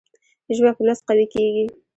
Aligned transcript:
ژبه 0.55 0.71
په 0.75 0.81
لوست 0.85 1.03
قوي 1.07 1.25
کېږي. 1.33 1.65